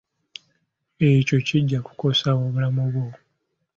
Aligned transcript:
Ekyo 1.09 1.37
kijja 1.47 1.79
kukosa 1.85 2.27
obulamu 2.41 2.83
bwo. 2.93 3.07